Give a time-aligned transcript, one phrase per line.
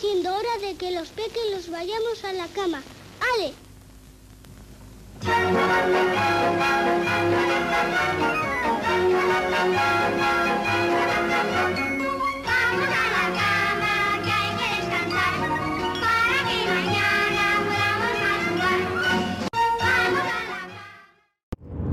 [0.00, 2.82] siendo hora de que los pequeños vayamos a la cama.
[3.34, 3.52] ¡Ale!
[5.22, 5.88] Vamos a
[13.14, 15.34] la cama, que hay que descansar,
[16.02, 18.12] para que mañana podamos
[18.48, 18.80] jugar.
[19.80, 20.58] Vamos a la cama.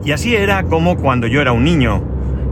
[0.03, 2.03] Y así era como cuando yo era un niño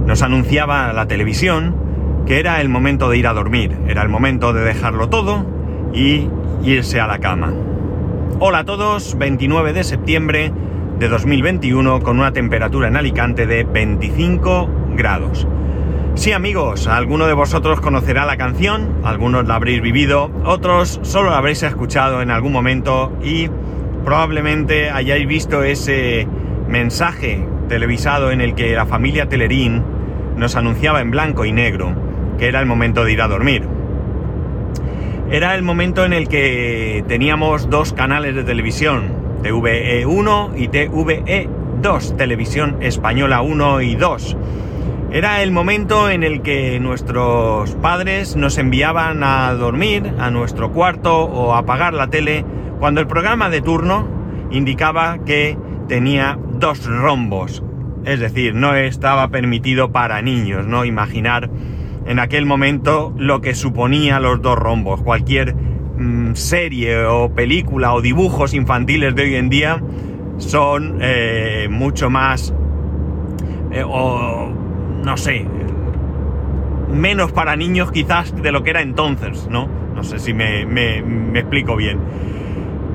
[0.05, 1.90] nos anunciaba la televisión
[2.25, 5.45] que era el momento de ir a dormir, era el momento de dejarlo todo
[5.93, 6.29] y
[6.63, 7.53] irse a la cama.
[8.39, 10.51] Hola a todos, 29 de septiembre
[10.99, 15.47] de 2021 con una temperatura en Alicante de 25 grados.
[16.15, 21.37] Sí amigos, alguno de vosotros conocerá la canción, algunos la habréis vivido, otros solo la
[21.37, 23.49] habréis escuchado en algún momento y
[24.03, 26.27] probablemente hayáis visto ese
[26.67, 29.83] mensaje televisado en el que la familia Telerín
[30.35, 33.67] nos anunciaba en blanco y negro que era el momento de ir a dormir.
[35.31, 42.77] Era el momento en el que teníamos dos canales de televisión, TVE1 y TVE2, Televisión
[42.81, 44.37] Española 1 y 2.
[45.13, 51.23] Era el momento en el que nuestros padres nos enviaban a dormir a nuestro cuarto
[51.23, 52.45] o a apagar la tele
[52.79, 54.07] cuando el programa de turno
[54.51, 57.63] indicaba que tenía dos rombos.
[58.05, 60.85] Es decir, no estaba permitido para niños, ¿no?
[60.85, 61.49] Imaginar
[62.05, 65.01] en aquel momento lo que suponía los dos rombos.
[65.01, 69.81] Cualquier mm, serie o película o dibujos infantiles de hoy en día
[70.37, 72.53] son eh, mucho más...
[73.71, 74.51] eh, o
[75.03, 75.45] no sé,
[76.91, 79.67] menos para niños quizás de lo que era entonces, ¿no?
[79.95, 80.99] No sé si me,
[81.37, 81.99] explico bien.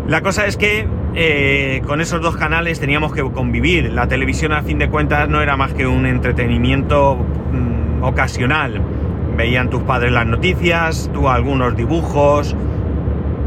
[0.08, 3.92] La cosa es que eh, con esos dos canales teníamos que convivir.
[3.92, 8.81] La televisión, a fin de cuentas, no era más que un entretenimiento mm, ocasional.
[9.36, 12.56] Veían tus padres las noticias, tú algunos dibujos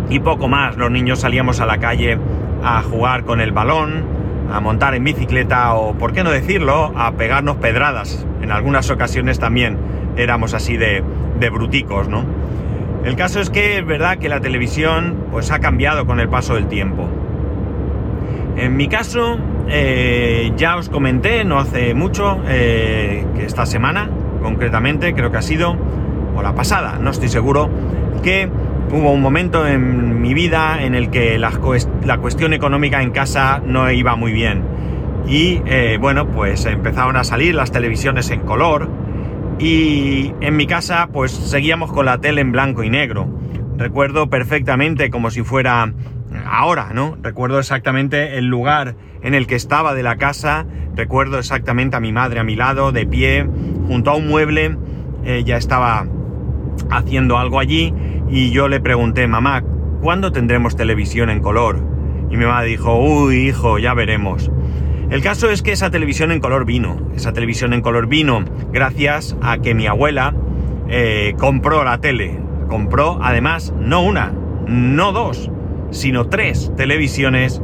[0.10, 0.78] y poco más.
[0.78, 2.18] Los niños salíamos a la calle
[2.64, 4.04] a jugar con el balón,
[4.52, 8.26] a montar en bicicleta o, por qué no decirlo, a pegarnos pedradas.
[8.42, 9.78] En algunas ocasiones también
[10.16, 11.04] éramos así de,
[11.52, 12.24] bruticos, ¿no?
[13.04, 16.56] El caso es que es verdad que la televisión pues ha cambiado con el paso
[16.56, 17.08] del tiempo.
[18.58, 19.38] En mi caso,
[19.70, 24.10] eh, ya os comenté no hace mucho, eh, que esta semana,
[24.42, 25.76] concretamente, creo que ha sido,
[26.36, 27.70] o la pasada, no estoy seguro,
[28.24, 28.50] que
[28.92, 33.12] hubo un momento en mi vida en el que la, cues- la cuestión económica en
[33.12, 34.64] casa no iba muy bien.
[35.28, 38.90] Y eh, bueno, pues empezaron a salir las televisiones en color,
[39.60, 43.28] y en mi casa pues seguíamos con la tele en blanco y negro.
[43.78, 45.94] Recuerdo perfectamente como si fuera
[46.46, 47.18] ahora, ¿no?
[47.22, 52.12] Recuerdo exactamente el lugar en el que estaba de la casa, recuerdo exactamente a mi
[52.12, 53.48] madre a mi lado, de pie,
[53.88, 54.78] junto a un mueble,
[55.26, 56.08] ella estaba
[56.90, 57.94] haciendo algo allí
[58.30, 59.64] y yo le pregunté, mamá,
[60.02, 61.84] ¿cuándo tendremos televisión en color?
[62.30, 64.52] Y mi mamá dijo, uy, hijo, ya veremos.
[65.10, 67.10] El caso es que esa televisión en color vino.
[67.16, 70.36] Esa televisión en color vino gracias a que mi abuela
[70.88, 72.40] eh, compró la tele.
[72.68, 74.32] Compró además no una,
[74.68, 75.50] no dos,
[75.92, 77.62] sino tres televisiones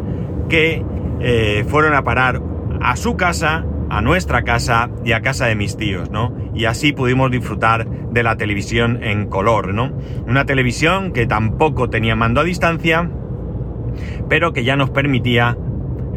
[0.50, 0.84] que
[1.22, 2.42] eh, fueron a parar
[2.82, 6.36] a su casa, a nuestra casa y a casa de mis tíos, ¿no?
[6.54, 9.92] Y así pudimos disfrutar de la televisión en color, ¿no?
[10.28, 13.10] Una televisión que tampoco tenía mando a distancia,
[14.30, 15.58] pero que ya nos permitía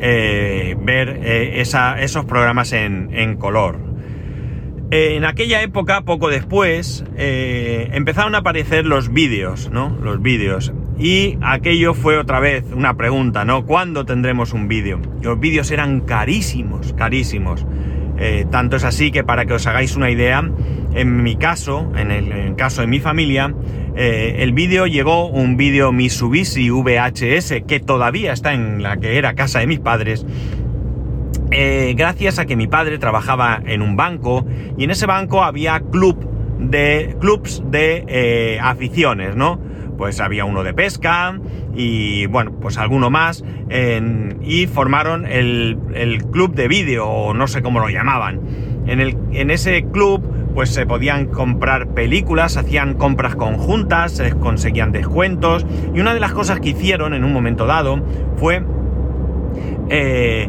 [0.01, 3.79] eh, ver eh, esos programas en, color.
[4.91, 9.97] En aquella época, poco después, empezaron a aparecer los vídeos, ¿no?
[10.03, 10.73] Los vídeos.
[10.99, 13.65] Y aquello fue otra vez una pregunta, ¿no?
[13.65, 15.01] ¿Cuándo tendremos un vídeo?
[15.23, 17.65] Los vídeos eran carísimos, carísimos.
[18.19, 20.51] Eh, tanto es así que para que os hagáis una idea,
[20.95, 23.55] en mi caso, en el, caso de mi familia,
[23.95, 29.35] eh, el vídeo llegó un vídeo Mitsubishi VHS que todavía está en la que era
[29.35, 30.27] casa de mis padres.
[31.51, 34.45] eh, gracias a que mi padre trabajaba en un banco
[34.77, 36.29] y en ese banco había club
[36.59, 39.68] de clubs de aficiones, ¿no?
[39.99, 41.39] Pues había uno de pesca
[41.75, 43.45] y bueno, pues alguno más
[44.41, 48.41] y formaron el, el club de vídeo o no sé cómo lo llamaban.
[48.87, 50.23] En, el, en ese club
[50.55, 56.33] pues se podían comprar películas, hacían compras conjuntas, se conseguían descuentos y una de las
[56.33, 58.03] cosas que hicieron en un momento dado
[58.37, 58.63] fue
[59.91, 60.49] eh,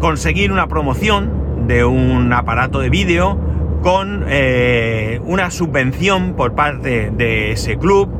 [0.00, 3.38] conseguir una promoción de un aparato de vídeo
[3.82, 8.10] con eh, una subvención por parte de ese club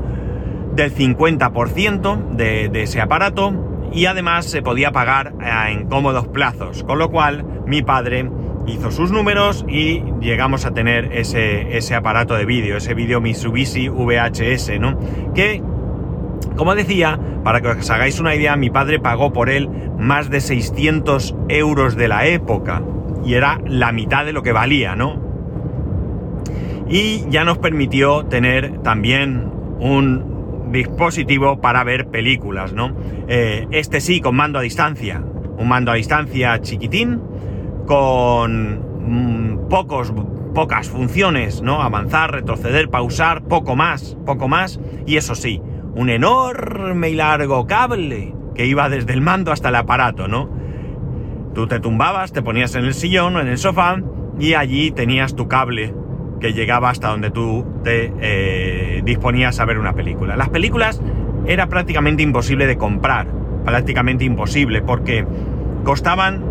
[0.77, 3.53] del 50% de, de ese aparato
[3.93, 8.31] y además se podía pagar eh, en cómodos plazos, con lo cual mi padre
[8.67, 13.89] hizo sus números y llegamos a tener ese, ese aparato de vídeo, ese vídeo Mitsubishi
[13.89, 14.99] VHS, ¿no?
[15.35, 15.63] Que
[16.57, 19.69] Como decía, para que os hagáis una idea, mi padre pagó por él
[19.99, 22.83] más de 600 euros de la época.
[23.25, 25.21] Y era la mitad de lo que valía, ¿no?
[26.89, 29.51] Y ya nos permitió tener también
[29.81, 30.36] un
[30.71, 32.95] dispositivo para ver películas, ¿no?
[33.29, 35.23] Eh, este sí, con mando a distancia.
[35.59, 37.21] Un mando a distancia chiquitín,
[37.87, 40.13] con mm, pocos,
[40.55, 41.83] pocas funciones, ¿no?
[41.83, 44.81] Avanzar, retroceder, pausar, poco más, poco más.
[45.07, 45.63] Y eso sí,
[45.95, 50.51] un enorme y largo cable que iba desde el mando hasta el aparato, ¿no?
[51.55, 53.99] Tú te tumbabas, te ponías en el sillón o en el sofá
[54.39, 55.95] y allí tenías tu cable
[56.41, 60.37] que llegaba hasta donde tú te eh, disponías a ver una película.
[60.37, 61.01] Las películas
[61.47, 63.29] era prácticamente imposible de comprar,
[63.65, 65.27] prácticamente imposible, porque
[65.85, 66.45] costaban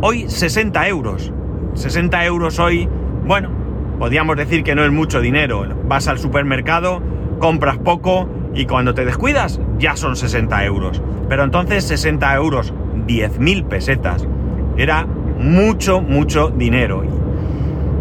[0.00, 1.32] hoy 60 euros.
[1.74, 2.88] 60 euros hoy,
[3.26, 3.50] bueno,
[3.98, 5.66] podríamos decir que no es mucho dinero.
[5.86, 7.02] Vas al supermercado,
[7.38, 11.02] compras poco y cuando te descuidas ya son 60 euros.
[11.28, 12.72] Pero entonces 60 euros,
[13.06, 14.26] 10.000 pesetas,
[14.76, 15.06] era
[15.38, 17.04] mucho, mucho dinero.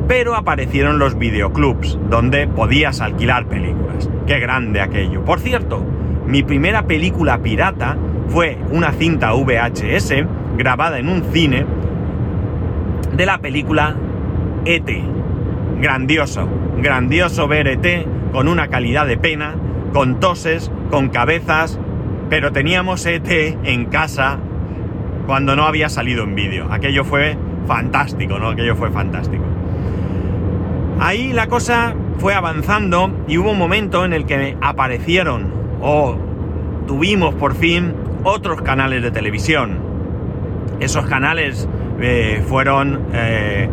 [0.07, 4.09] Pero aparecieron los videoclubs, donde podías alquilar películas.
[4.27, 5.25] Qué grande aquello.
[5.25, 5.83] Por cierto,
[6.27, 7.97] mi primera película pirata
[8.27, 10.13] fue una cinta VHS
[10.57, 11.65] grabada en un cine
[13.15, 13.95] de la película
[14.65, 14.89] ET.
[15.79, 16.47] Grandioso,
[16.77, 19.55] grandioso ver ET con una calidad de pena,
[19.93, 21.79] con toses, con cabezas,
[22.29, 23.29] pero teníamos ET
[23.63, 24.39] en casa
[25.25, 26.67] cuando no había salido en vídeo.
[26.71, 27.37] Aquello fue
[27.67, 28.49] fantástico, ¿no?
[28.49, 29.43] Aquello fue fantástico.
[30.99, 35.51] Ahí la cosa fue avanzando y hubo un momento en el que aparecieron
[35.81, 36.17] o
[36.87, 37.93] tuvimos por fin
[38.23, 39.77] otros canales de televisión.
[40.79, 41.67] Esos canales
[41.99, 43.07] eh, fueron...
[43.13, 43.69] eh,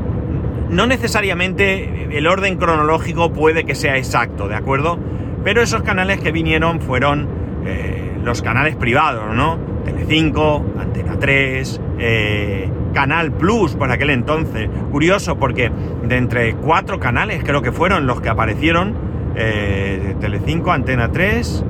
[0.71, 4.99] no necesariamente el orden cronológico puede que sea exacto, ¿de acuerdo?
[5.45, 7.29] Pero esos canales que vinieron fueron
[7.67, 9.59] eh, los canales privados, ¿no?
[9.85, 14.69] Telecinco, Antena 3, eh, Canal Plus por aquel entonces.
[14.91, 15.71] Curioso porque
[16.07, 18.95] de entre cuatro canales creo que fueron los que aparecieron,
[19.35, 21.65] eh, Telecinco, Antena 3,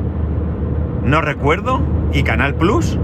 [1.05, 1.81] no recuerdo,
[2.13, 2.99] y Canal Plus.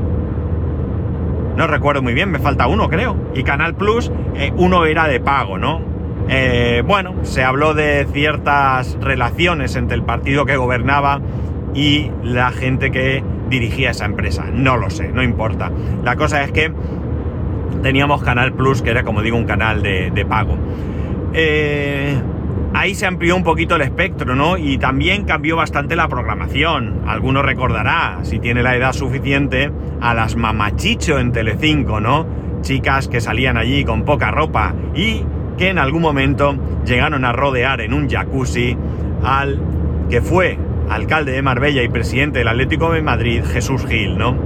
[1.57, 3.17] No recuerdo muy bien, me falta uno creo.
[3.35, 5.81] Y Canal Plus, eh, uno era de pago, ¿no?
[6.29, 11.21] Eh, bueno, se habló de ciertas relaciones entre el partido que gobernaba
[11.75, 14.45] y la gente que dirigía esa empresa.
[14.53, 15.73] No lo sé, no importa.
[16.05, 16.73] La cosa es que
[17.83, 20.57] teníamos Canal Plus, que era como digo un canal de, de pago.
[21.33, 22.15] Eh,
[22.75, 24.57] ahí se amplió un poquito el espectro, ¿no?
[24.57, 27.03] Y también cambió bastante la programación.
[27.07, 29.71] Alguno recordará, si tiene la edad suficiente,
[30.01, 32.27] a las mamachicho en Telecinco, ¿no?
[32.63, 35.23] Chicas que salían allí con poca ropa y
[35.57, 38.77] que en algún momento llegaron a rodear en un jacuzzi
[39.23, 39.61] al
[40.09, 44.37] que fue alcalde de Marbella y presidente del Atlético de Madrid, Jesús Gil, ¿no?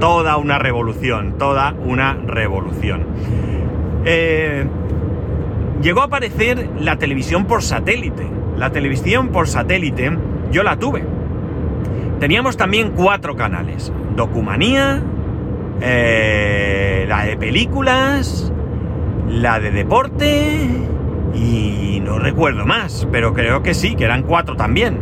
[0.00, 3.06] Toda una revolución, toda una revolución.
[4.04, 4.66] Eh,
[5.82, 8.26] llegó a aparecer la televisión por satélite.
[8.56, 10.16] La televisión por satélite
[10.50, 11.04] yo la tuve.
[12.20, 13.92] Teníamos también cuatro canales.
[14.16, 15.02] Documanía,
[15.80, 18.52] eh, la de películas,
[19.28, 20.66] la de deporte
[21.34, 24.98] y no recuerdo más, pero creo que sí, que eran cuatro también.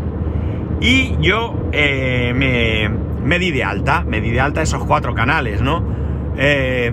[0.80, 2.90] Y yo eh, me,
[3.26, 5.82] me de alta, me de alta esos cuatro canales, ¿no?
[6.38, 6.92] Eh,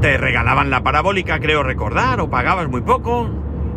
[0.00, 3.30] te regalaban la parabólica, creo recordar, o pagabas muy poco,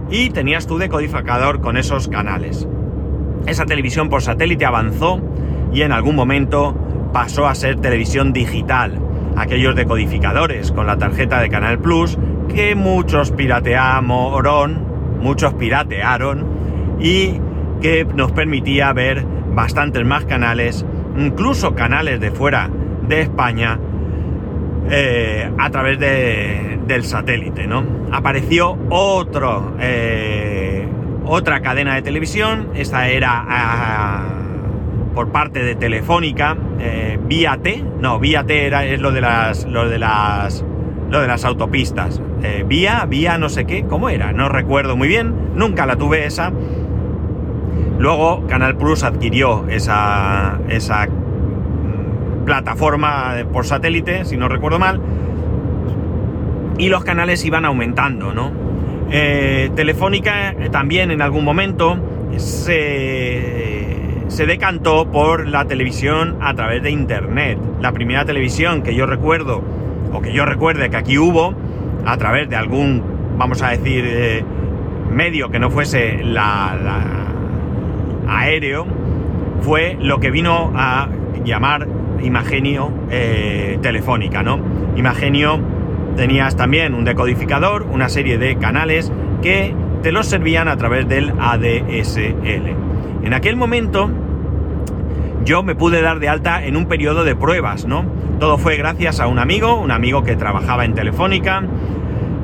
[0.09, 2.67] y tenías tu decodificador con esos canales.
[3.45, 5.21] Esa televisión por satélite avanzó
[5.71, 6.75] y en algún momento
[7.13, 8.99] pasó a ser televisión digital.
[9.37, 12.17] Aquellos decodificadores con la tarjeta de Canal Plus
[12.53, 14.85] que muchos piratearon,
[15.21, 16.45] muchos piratearon
[16.99, 17.39] y
[17.81, 20.85] que nos permitía ver bastantes más canales,
[21.19, 22.69] incluso canales de fuera
[23.07, 23.79] de España,
[24.89, 27.83] eh, a través de- del satélite, ¿no?
[28.11, 30.87] Apareció otro, eh,
[31.25, 34.23] otra cadena de televisión, esta era ah,
[35.13, 39.65] por parte de Telefónica, eh, Vía T, no, Vía T era, es lo de las,
[39.65, 40.65] lo de las,
[41.11, 42.21] lo de las autopistas,
[42.67, 44.31] Vía, Vía no sé qué, ¿cómo era?
[44.31, 46.53] No recuerdo muy bien, nunca la tuve esa.
[47.99, 54.99] Luego Canal Plus adquirió esa, esa mm, plataforma por satélite, si no recuerdo mal,
[56.77, 58.51] y los canales iban aumentando, ¿no?
[59.11, 61.97] Eh, Telefónica eh, también en algún momento
[62.37, 67.57] se, se decantó por la televisión a través de Internet.
[67.81, 69.61] La primera televisión que yo recuerdo,
[70.13, 71.53] o que yo recuerde que aquí hubo,
[72.05, 73.03] a través de algún,
[73.37, 74.43] vamos a decir, eh,
[75.11, 76.77] medio que no fuese la-
[78.29, 78.85] aéreo,
[79.61, 81.09] fue lo que vino a
[81.43, 81.87] llamar
[82.21, 84.59] Imagenio eh, Telefónica, ¿no?
[84.95, 85.59] Imagenio
[86.15, 91.33] tenías también un decodificador, una serie de canales que te los servían a través del
[91.39, 92.75] ADSL.
[93.23, 94.09] En aquel momento
[95.45, 98.05] yo me pude dar de alta en un periodo de pruebas, ¿no?
[98.39, 101.63] Todo fue gracias a un amigo, un amigo que trabajaba en Telefónica,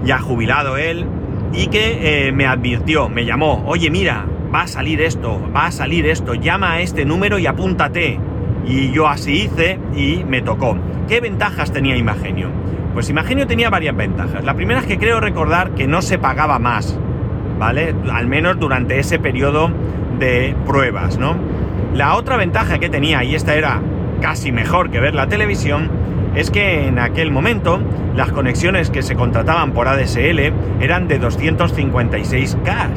[0.03, 1.05] ya jubilado él,
[1.53, 4.25] y que eh, me advirtió, me llamó, oye mira,
[4.55, 8.17] va a salir esto, va a salir esto, llama a este número y apúntate.
[8.65, 10.77] Y yo así hice y me tocó.
[11.09, 12.47] ¿Qué ventajas tenía Imagenio?
[12.93, 14.45] Pues Imagenio tenía varias ventajas.
[14.45, 16.97] La primera es que creo recordar que no se pagaba más,
[17.59, 17.93] ¿vale?
[18.09, 19.69] Al menos durante ese periodo
[20.19, 21.35] de pruebas, ¿no?
[21.93, 23.81] La otra ventaja que tenía, y esta era
[24.21, 25.91] casi mejor que ver la televisión,
[26.33, 27.81] es que en aquel momento
[28.15, 32.87] las conexiones que se contrataban por ADSL eran de 256K.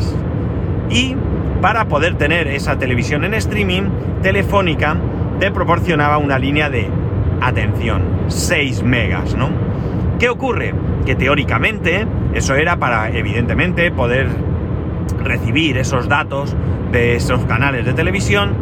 [0.91, 1.17] Y
[1.61, 3.83] para poder tener esa televisión en streaming,
[4.23, 4.97] Telefónica
[5.41, 6.89] te proporcionaba una línea de,
[7.41, 9.51] atención, 6 megas, ¿no?
[10.19, 10.75] ¿Qué ocurre?
[11.07, 14.29] Que teóricamente eso era para, evidentemente, poder
[15.23, 16.57] recibir esos datos
[16.93, 18.55] de esos canales de televisión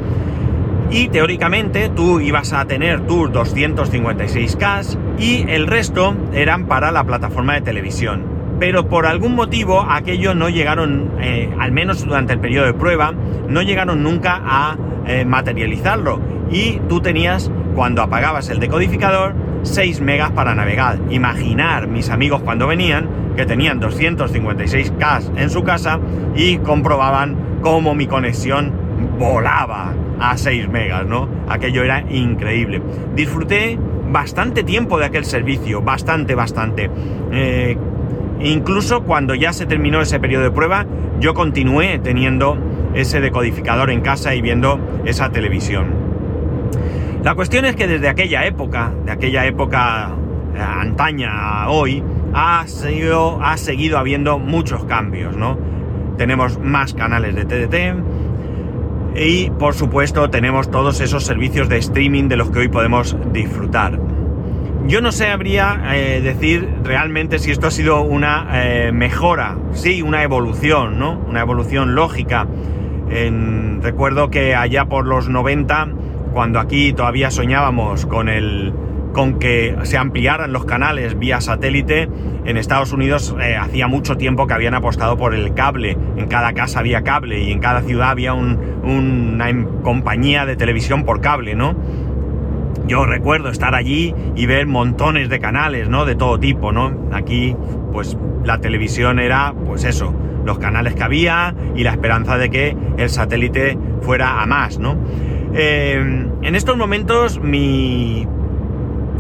[0.91, 7.55] y teóricamente tú ibas a tener tus 256K y el resto eran para la plataforma
[7.55, 8.36] de televisión.
[8.59, 13.13] Pero por algún motivo aquello no llegaron, eh, al menos durante el periodo de prueba,
[13.49, 16.21] no llegaron nunca a eh, materializarlo.
[16.51, 20.99] Y tú tenías, cuando apagabas el decodificador, 6 megas para navegar.
[21.11, 26.01] Imaginar mis amigos cuando venían que tenían 256K en su casa
[26.35, 28.73] y comprobaban cómo mi conexión
[29.19, 31.29] volaba a 6 megas, ¿no?
[31.49, 32.81] Aquello era increíble.
[33.15, 33.79] Disfruté
[34.11, 36.91] bastante tiempo de aquel servicio, bastante, bastante.
[37.33, 37.77] Eh,
[38.41, 40.87] incluso cuando ya se terminó ese periodo de prueba,
[41.21, 42.59] yo continué teniendo
[42.95, 45.87] ese decodificador en casa y viendo esa televisión.
[47.23, 50.11] La cuestión es que desde aquella época, de aquella época
[50.55, 52.03] eh, antaña a hoy,
[52.33, 55.59] ha seguido, ha seguido habiendo muchos cambios, ¿no?
[56.17, 58.03] Tenemos más canales de TDT,
[59.19, 63.99] y por supuesto tenemos todos esos servicios de streaming de los que hoy podemos disfrutar.
[64.87, 70.23] Yo no sabría eh, decir realmente si esto ha sido una eh, mejora, sí, una
[70.23, 71.19] evolución, ¿no?
[71.27, 72.47] Una evolución lógica.
[73.83, 75.89] recuerdo que allá por los 90,
[76.33, 78.73] cuando aquí todavía soñábamos con el,
[79.17, 82.09] con que se ampliaran los canales vía satélite.
[82.45, 85.97] En Estados Unidos eh, hacía mucho tiempo que habían apostado por el cable.
[86.17, 89.49] En cada casa había cable y en cada ciudad había una
[89.83, 91.75] compañía de televisión por cable, ¿no?
[92.87, 96.05] Yo recuerdo estar allí y ver montones de canales, ¿no?
[96.05, 96.93] De todo tipo, ¿no?
[97.13, 97.57] Aquí,
[97.93, 100.15] pues la televisión era, pues eso,
[100.45, 104.97] los canales que había y la esperanza de que el satélite fuera a más, ¿no?
[105.53, 105.95] Eh,
[106.43, 108.27] en estos momentos mi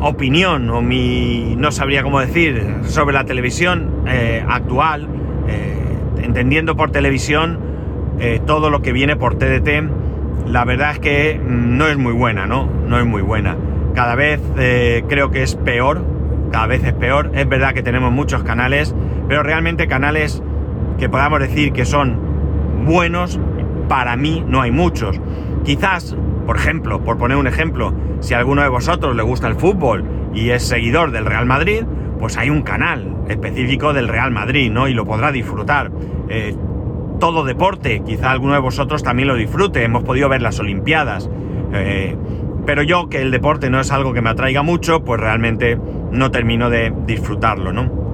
[0.00, 5.08] opinión o mi no sabría cómo decir sobre la televisión eh, actual,
[5.48, 7.74] eh, entendiendo por televisión
[8.46, 9.90] todo lo que viene por TDT,
[10.46, 12.68] la verdad es que no es muy buena, ¿no?
[12.86, 13.56] No es muy buena.
[13.94, 14.40] Cada vez
[15.08, 16.04] creo que es peor,
[16.52, 17.30] cada vez es peor.
[17.34, 18.94] Es verdad que tenemos muchos canales,
[19.28, 20.42] pero realmente canales
[20.98, 22.18] que podamos decir que son
[22.84, 23.40] buenos,
[23.88, 25.20] para mí no hay muchos.
[25.64, 29.56] Quizás por ejemplo, por poner un ejemplo, si a alguno de vosotros le gusta el
[29.56, 31.82] fútbol y es seguidor del Real Madrid,
[32.20, 34.86] pues hay un canal específico del Real Madrid, ¿no?
[34.86, 35.90] Y lo podrá disfrutar.
[36.28, 36.54] Eh,
[37.18, 41.30] todo deporte, quizá alguno de vosotros también lo disfrute, hemos podido ver las Olimpiadas.
[41.72, 42.16] Eh,
[42.64, 45.78] pero yo, que el deporte no es algo que me atraiga mucho, pues realmente
[46.10, 48.06] no termino de disfrutarlo, ¿no?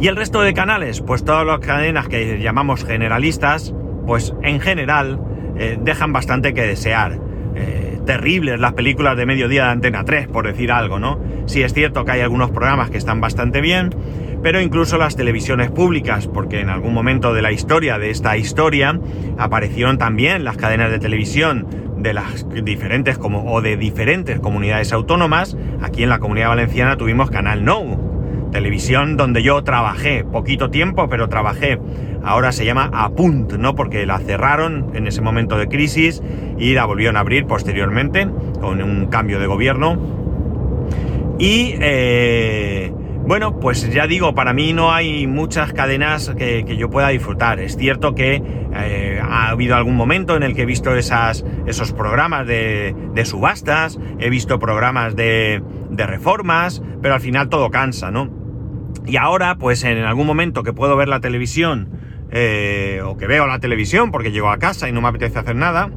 [0.00, 3.72] Y el resto de canales, pues todas las cadenas que llamamos generalistas,
[4.06, 5.20] pues en general
[5.56, 7.18] eh, dejan bastante que desear.
[7.54, 11.18] Eh, terribles las películas de mediodía de Antena 3, por decir algo, ¿no?
[11.46, 13.90] Sí es cierto que hay algunos programas que están bastante bien,
[14.44, 19.00] pero incluso las televisiones públicas, porque en algún momento de la historia de esta historia
[19.38, 25.56] aparecieron también las cadenas de televisión de las diferentes como o de diferentes comunidades autónomas.
[25.80, 31.30] Aquí en la Comunidad Valenciana tuvimos Canal No, televisión donde yo trabajé, poquito tiempo, pero
[31.30, 31.78] trabajé.
[32.22, 33.74] Ahora se llama Apunt, ¿no?
[33.74, 36.22] Porque la cerraron en ese momento de crisis
[36.58, 38.28] y la volvieron a abrir posteriormente
[38.60, 39.98] con un cambio de gobierno.
[41.38, 42.92] Y eh,
[43.26, 47.58] bueno, pues ya digo, para mí no hay muchas cadenas que, yo pueda disfrutar.
[47.58, 48.42] Es cierto que
[48.74, 54.28] eh, ha habido algún momento en el que he visto esos programas de, subastas, he
[54.28, 58.30] visto programas de, de reformas, pero al final todo cansa, ¿no?
[59.06, 61.90] Y ahora, pues en algún momento que puedo ver la televisión,
[62.30, 65.56] eh, o que veo la televisión porque llego a casa y no me apetece hacer
[65.56, 65.90] nada,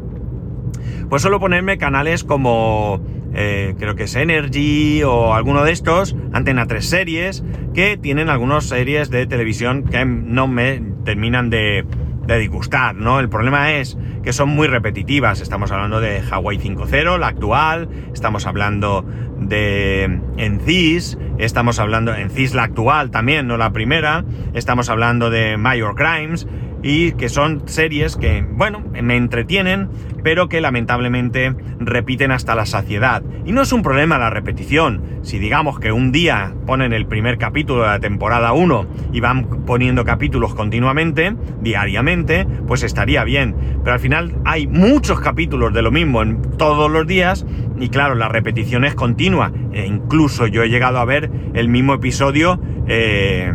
[1.09, 3.01] pues suelo ponerme canales como
[3.33, 7.43] eh, creo que es Energy o alguno de estos, Antena 3 series,
[7.73, 11.85] que tienen algunas series de televisión que no me terminan de,
[12.27, 13.19] de disgustar, ¿no?
[13.19, 15.39] El problema es que son muy repetitivas.
[15.39, 19.05] Estamos hablando de Hawaii 5.0, la actual, estamos hablando
[19.39, 25.55] de Encis, estamos hablando en Encis la actual también, no la primera, estamos hablando de
[25.57, 26.47] Major Crimes,
[26.83, 29.89] y que son series que, bueno, me entretienen,
[30.23, 33.23] pero que lamentablemente repiten hasta la saciedad.
[33.45, 35.01] Y no es un problema la repetición.
[35.21, 39.65] Si digamos que un día ponen el primer capítulo de la temporada 1 y van
[39.65, 43.55] poniendo capítulos continuamente, diariamente, pues estaría bien.
[43.83, 47.45] Pero al final hay muchos capítulos de lo mismo en todos los días
[47.79, 49.51] y claro, la repetición es continua.
[49.71, 52.59] E incluso yo he llegado a ver el mismo episodio.
[52.87, 53.53] Eh,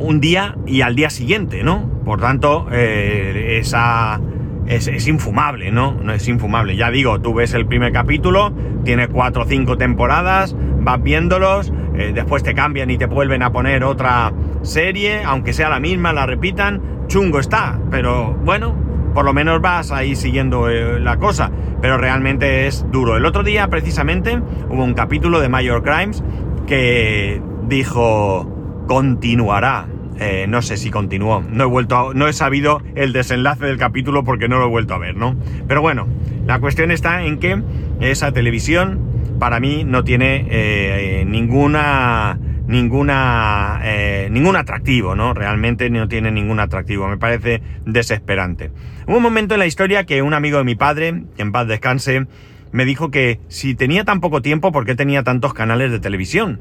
[0.00, 1.88] un día y al día siguiente, ¿no?
[2.04, 4.20] Por tanto, eh, esa
[4.66, 5.96] es, infumable, ¿no?
[6.02, 6.76] No es infumable.
[6.76, 8.52] Ya digo, tú ves el primer capítulo,
[8.84, 13.52] tiene cuatro o cinco temporadas, vas viéndolos, eh, después te cambian y te vuelven a
[13.52, 18.74] poner otra serie, aunque sea la misma, la repitan, chungo está, pero bueno,
[19.14, 21.50] por lo menos vas ahí siguiendo eh, la cosa,
[21.82, 23.16] pero realmente es duro.
[23.16, 26.22] El otro día, precisamente, hubo un capítulo de Major Crimes
[26.66, 28.59] que dijo
[28.90, 29.86] continuará.
[30.18, 31.44] Eh, no sé si continuó.
[31.48, 34.94] No he vuelto no he sabido el desenlace del capítulo porque no lo he vuelto
[34.94, 35.36] a ver, ¿no?
[35.68, 36.08] Pero bueno,
[36.44, 37.62] la cuestión está en que
[38.00, 38.98] esa televisión
[39.38, 45.34] para mí no tiene eh, ninguna ninguna eh, ningún atractivo, ¿no?
[45.34, 47.06] Realmente no tiene ningún atractivo.
[47.06, 48.72] Me parece desesperante.
[49.06, 52.26] Hubo un momento en la historia que un amigo de mi padre, en paz descanse,
[52.72, 56.58] me dijo que si tenía tan poco tiempo, ¿por qué tenía tantos canales de televisión?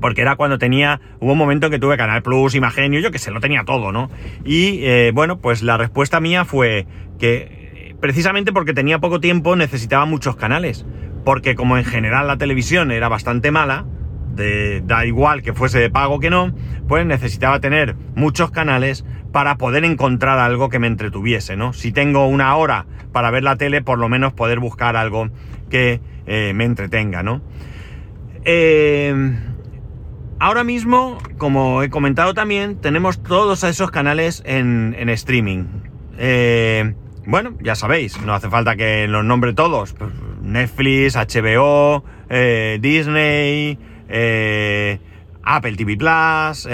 [0.00, 3.18] Porque era cuando tenía, hubo un momento en que tuve Canal Plus, Imagenio, yo que
[3.18, 4.10] sé, lo tenía todo, ¿no?
[4.44, 6.86] Y eh, bueno, pues la respuesta mía fue
[7.18, 10.86] que precisamente porque tenía poco tiempo necesitaba muchos canales,
[11.24, 13.86] porque como en general la televisión era bastante mala,
[14.34, 16.54] de, da igual que fuese de pago que no,
[16.86, 21.72] pues necesitaba tener muchos canales para poder encontrar algo que me entretuviese, ¿no?
[21.72, 25.28] Si tengo una hora para ver la tele, por lo menos poder buscar algo
[25.68, 27.42] que eh, me entretenga, ¿no?
[28.44, 29.14] Eh,
[30.40, 35.64] Ahora mismo, como he comentado también, tenemos todos esos canales en, streaming.
[36.16, 36.94] Eh,
[37.26, 39.94] bueno, ya sabéis, no hace falta que los nombre todos.
[39.94, 45.00] Pues, Netflix, HBO, eh, Disney, eh,
[45.42, 46.68] Apple TV Plus,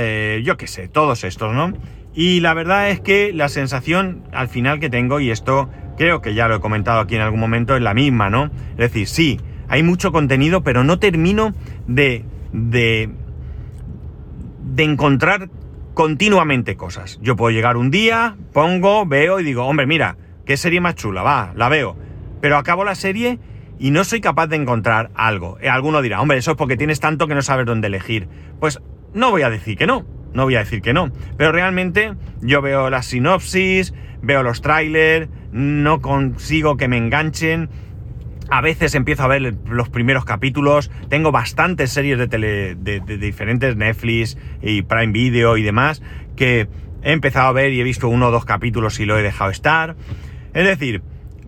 [0.44, 1.72] yo qué sé, todos estos, ¿no?
[2.14, 6.34] Y la verdad es que la sensación al final que tengo, y esto creo que
[6.34, 8.50] ya lo he comentado aquí en algún momento, es la misma, ¿no?
[8.72, 11.54] Es decir, sí, hay mucho contenido, pero no termino
[11.86, 13.10] de, de
[14.74, 15.50] de encontrar
[15.94, 17.20] continuamente cosas.
[17.22, 21.22] Yo puedo llegar un día, pongo, veo y digo, hombre, mira, qué serie más chula,
[21.22, 21.96] va, la veo.
[22.40, 23.38] Pero acabo la serie
[23.78, 25.58] y no soy capaz de encontrar algo.
[25.60, 28.28] Eh, alguno dirá, hombre, eso es porque tienes tanto que no sabes dónde elegir.
[28.58, 28.80] Pues
[29.14, 31.12] no voy a decir que no, no voy a decir que no.
[31.36, 37.70] Pero realmente yo veo las sinopsis, veo los trailers, no consigo que me enganchen
[38.50, 40.90] a veces empiezo a ver los primeros capítulos.
[41.08, 46.02] Tengo bastantes series de, tele, de, diferentes Netflix y Prime Video y demás
[46.36, 46.68] que
[47.02, 49.50] he empezado a ver y he visto uno o dos capítulos y lo he dejado
[49.50, 49.96] estar.
[50.52, 51.02] Es decir,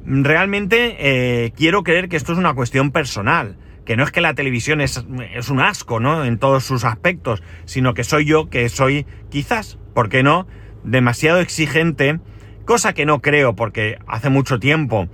[0.05, 3.57] realmente eh, quiero creer que esto es una cuestión personal.
[3.85, 5.05] Que no es que la televisión es,
[5.35, 6.25] es un asco, ¿no?
[6.25, 10.49] En todos sus aspectos, sino que soy yo que soy, quizás, ¿por qué no?
[10.83, 12.19] Demasiado exigente,
[12.65, 15.09] cosa que no creo porque hace mucho tiempo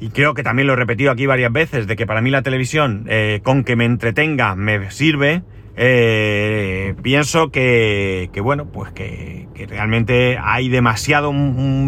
[0.00, 2.42] y creo que también lo he repetido aquí varias veces, de que para mí la
[2.42, 5.42] televisión, eh, con que me entretenga, me sirve,
[5.76, 11.32] eh, pienso que, bueno, pues que, que, realmente hay demasiado,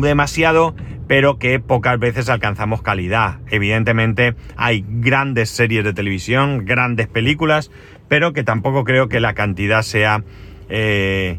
[0.01, 0.75] demasiado,
[1.07, 3.38] pero que pocas veces alcanzamos calidad.
[3.49, 7.71] Evidentemente hay grandes series de televisión, grandes películas,
[8.09, 10.25] pero que tampoco creo que la cantidad sea
[10.69, 11.38] eh,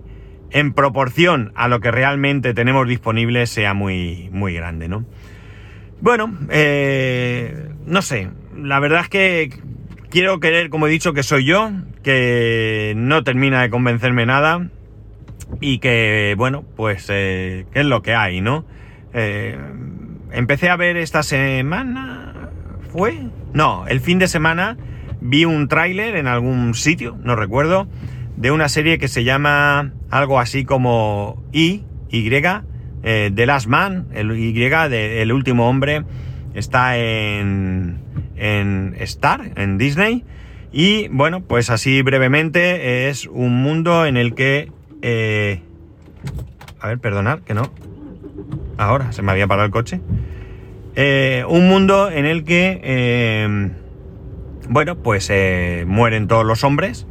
[0.51, 5.05] en proporción a lo que realmente tenemos disponible sea muy, muy grande, ¿no?
[5.99, 9.49] Bueno, eh, no sé, la verdad es que
[10.09, 11.71] quiero querer, como he dicho, que soy yo,
[12.03, 14.69] que no termina de convencerme nada
[15.59, 18.65] y que, bueno, pues, eh, ¿qué es lo que hay, no?
[19.13, 19.57] Eh,
[20.31, 22.51] empecé a ver esta semana,
[22.91, 23.17] ¿fue?
[23.53, 24.77] No, el fin de semana
[25.19, 27.87] vi un tráiler en algún sitio, no recuerdo,
[28.35, 32.29] de una serie que se llama algo así como I, Y,
[33.03, 36.03] eh, The Last Man, el Y, de, el último hombre,
[36.53, 37.99] está en,
[38.35, 40.23] en Star, en Disney.
[40.71, 44.71] Y bueno, pues así brevemente es un mundo en el que...
[45.01, 45.61] Eh,
[46.79, 47.71] a ver, perdonad, que no.
[48.77, 50.01] Ahora, se me había parado el coche.
[50.95, 53.69] Eh, un mundo en el que, eh,
[54.69, 57.07] bueno, pues eh, mueren todos los hombres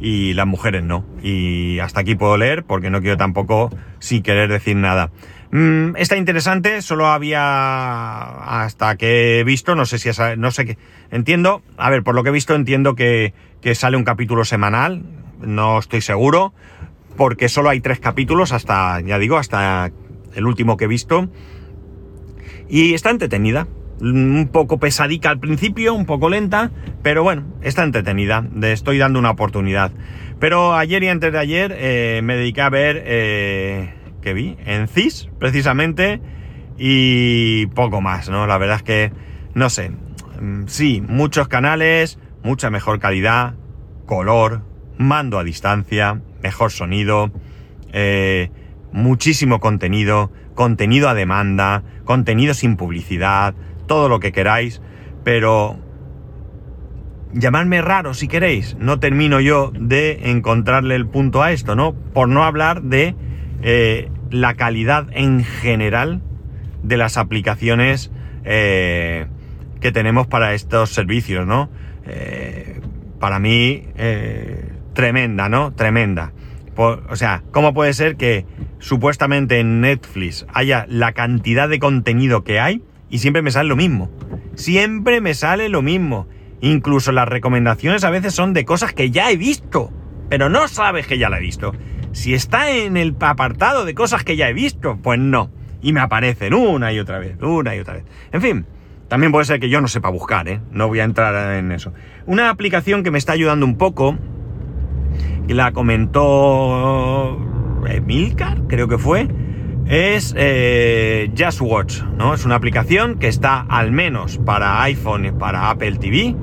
[0.00, 1.04] y las mujeres no.
[1.22, 5.10] Y hasta aquí puedo leer porque no quiero tampoco sin querer decir nada.
[5.50, 10.78] Mm, está interesante, solo había hasta que he visto, no sé si no sé qué,
[11.10, 13.32] entiendo, a ver, por lo que he visto entiendo que,
[13.62, 15.02] que sale un capítulo semanal,
[15.40, 16.52] no estoy seguro,
[17.16, 19.90] porque solo hay tres capítulos hasta, ya digo, hasta
[20.34, 21.28] el último que he visto.
[22.68, 23.66] Y está entretenida.
[24.00, 26.70] Un poco pesadica al principio, un poco lenta,
[27.02, 28.46] pero bueno, está entretenida.
[28.54, 29.90] Le estoy dando una oportunidad.
[30.38, 34.56] Pero ayer y antes de ayer eh, me dediqué a ver, eh, ¿qué vi?
[34.64, 36.20] En CIS, precisamente,
[36.78, 38.46] y poco más, ¿no?
[38.46, 39.12] La verdad es que,
[39.54, 43.54] no sé, mm, sí, muchos canales, mucha mejor calidad,
[44.06, 44.62] color,
[44.96, 47.32] mando a distancia, mejor sonido,
[47.92, 48.50] eh,
[48.92, 53.54] muchísimo contenido, contenido a demanda, contenido sin publicidad,
[53.88, 54.80] todo lo que queráis,
[55.24, 55.76] pero
[57.32, 61.94] llamadme raro si queréis, no termino yo de encontrarle el punto a esto, ¿no?
[61.94, 63.16] Por no hablar de
[63.62, 66.22] eh, la calidad en general
[66.82, 68.12] de las aplicaciones
[68.44, 69.26] eh,
[69.80, 71.68] que tenemos para estos servicios, ¿no?
[72.06, 72.80] Eh,
[73.18, 73.84] para mí,
[74.94, 75.72] tremenda, ¿no?
[75.72, 76.32] Tremenda.
[76.76, 78.46] o sea, ¿cómo puede ser que
[78.78, 83.76] supuestamente en Netflix haya la cantidad de contenido que hay y siempre me sale lo
[83.76, 84.10] mismo?
[84.54, 86.26] Siempre me sale lo mismo.
[86.60, 89.92] Incluso las recomendaciones a veces son de cosas que ya he visto,
[90.28, 91.72] pero no sabes que ya la he visto.
[92.12, 95.50] Si está en el apartado de cosas que ya he visto, pues no.
[95.80, 98.04] Y me aparecen una y otra vez, una y otra vez.
[98.32, 98.66] En fin,
[99.08, 100.60] también puede ser que yo no sepa buscar, ¿eh?
[100.72, 101.92] No voy a entrar en eso.
[102.26, 104.18] Una aplicación que me está ayudando un poco,
[105.46, 107.38] la comentó
[107.86, 109.28] Emilcar, creo que fue,
[109.88, 112.34] es eh, Just Watch, ¿no?
[112.34, 116.36] Es una aplicación que está al menos para iPhone y para Apple TV.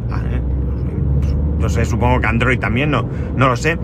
[1.60, 3.78] No sé, supongo que Android también, no, no lo sé.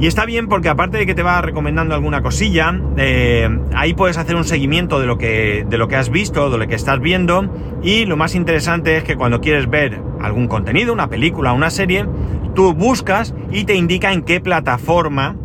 [0.00, 4.18] Y está bien porque aparte de que te va recomendando alguna cosilla, eh, ahí puedes
[4.18, 6.98] hacer un seguimiento de lo, que, de lo que has visto, de lo que estás
[6.98, 7.48] viendo.
[7.82, 12.06] Y lo más interesante es que cuando quieres ver algún contenido, una película, una serie,
[12.54, 15.36] tú buscas y te indica en qué plataforma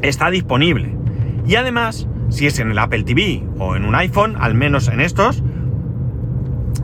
[0.00, 0.96] está disponible.
[1.46, 5.00] Y además, si es en el Apple TV o en un iPhone, al menos en
[5.00, 5.42] estos,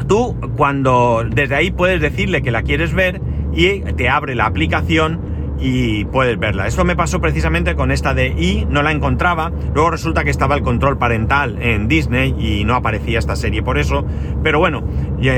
[0.09, 3.20] tú cuando desde ahí puedes decirle que la quieres ver
[3.55, 5.20] y te abre la aplicación
[5.61, 6.66] y puedes verla.
[6.66, 10.57] Esto me pasó precisamente con esta de I, no la encontraba, luego resulta que estaba
[10.57, 14.05] el control parental en Disney y no aparecía esta serie por eso,
[14.42, 14.83] pero bueno,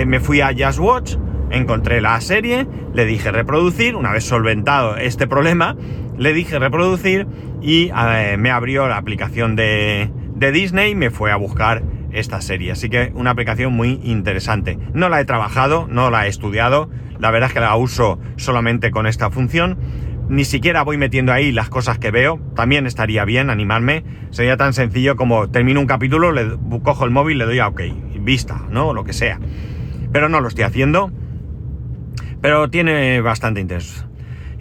[0.07, 1.17] me fui a Just Watch,
[1.57, 5.77] encontré la serie, le dije reproducir, una vez solventado este problema,
[6.19, 7.27] le dije reproducir
[7.63, 12.41] y eh, me abrió la aplicación de, de Disney y me fue a buscar esta
[12.41, 12.73] serie.
[12.73, 14.79] Así que una aplicación muy interesante.
[14.93, 16.89] No la he trabajado, no la he estudiado,
[17.19, 19.79] la verdad es que la uso solamente con esta función.
[20.29, 22.41] Ni siquiera voy metiendo ahí las cosas que veo.
[22.55, 24.05] También estaría bien animarme.
[24.31, 27.83] Sería tan sencillo como termino un capítulo, le cojo el móvil, le doy a OK,
[28.21, 28.95] vista, ¿no?
[28.95, 29.39] Lo que sea.
[30.13, 31.13] Pero no lo estoy haciendo.
[32.45, 34.05] Pero tiene bastante interés.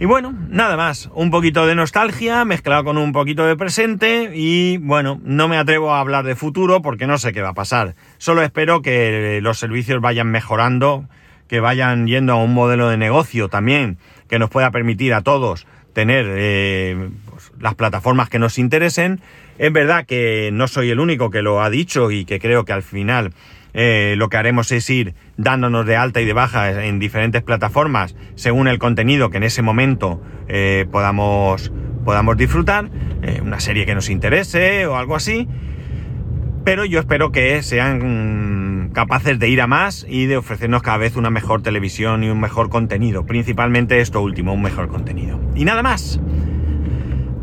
[0.00, 4.78] Y bueno, nada más, un poquito de nostalgia mezclado con un poquito de presente y
[4.78, 7.94] bueno, no me atrevo a hablar de futuro porque no sé qué va a pasar.
[8.16, 11.04] Solo espero que los servicios vayan mejorando,
[11.46, 13.98] que vayan yendo a un modelo de negocio también
[14.30, 19.20] que nos pueda permitir a todos tener eh, pues, las plataformas que nos interesen.
[19.58, 22.72] Es verdad que no soy el único que lo ha dicho y que creo que
[22.72, 23.34] al final
[23.74, 28.14] eh, lo que haremos es ir dándonos de alta y de baja en diferentes plataformas
[28.36, 31.72] según el contenido que en ese momento eh, podamos,
[32.04, 32.88] podamos disfrutar,
[33.22, 35.48] eh, una serie que nos interese o algo así.
[36.64, 41.16] Pero yo espero que sean capaces de ir a más y de ofrecernos cada vez
[41.16, 43.26] una mejor televisión y un mejor contenido.
[43.26, 45.38] Principalmente esto último, un mejor contenido.
[45.54, 46.20] Y nada más.